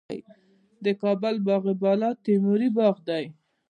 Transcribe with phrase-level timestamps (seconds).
[0.83, 3.25] د کابل باغ بالا تیموري باغ دی